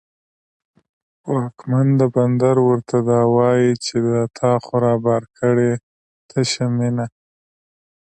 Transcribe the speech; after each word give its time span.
واکمن 1.31 1.87
د 1.99 2.01
بندر 2.15 2.55
ورته 2.69 2.97
دا 3.09 3.21
وايي، 3.35 3.71
چې 3.85 3.95
دا 4.07 4.19
تا 4.37 4.51
خو 4.63 4.73
رابار 4.83 5.23
کړې 5.37 5.71
تشه 6.29 6.65
مینه 6.77 7.05